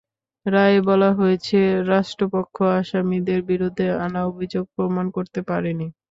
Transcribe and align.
রায়ে 0.45 0.79
বলা 0.89 1.09
হয়েছে, 1.13 1.57
রাষ্ট্রপক্ষ 1.91 2.55
আসামিদের 2.79 3.39
বিরুদ্ধে 3.49 3.85
আনা 4.05 4.21
অভিযোগ 4.31 4.63
প্রমাণ 4.75 5.05
করতে 5.15 5.39
পারেনি। 5.49 5.87